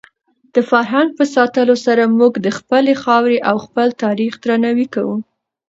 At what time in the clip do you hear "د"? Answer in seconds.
0.53-0.55, 2.45-2.47